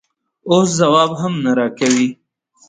اوس 0.51 0.69
ځواب 0.79 1.11
هم 1.21 1.33
نه 1.43 1.51
راکوې؟ 1.59 2.07